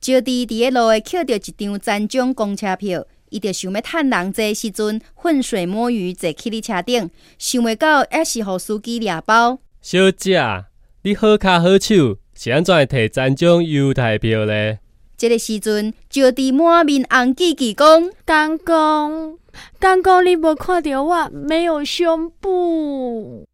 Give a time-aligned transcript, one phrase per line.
[0.00, 9.58] 招弟伫个路诶捡到一张三种公车票，伊就想要趁人坐时阵浑水摸鱼坐去你车顶，想袂到还是互司机掠包。
[9.82, 10.40] 小姐，
[11.02, 14.78] 你好卡好手，是安怎会摕三种优待票呢？
[15.18, 19.38] 这个时阵，招弟满面红记记讲：刚公，
[19.78, 23.46] 刚公，你无看到我没有胸部？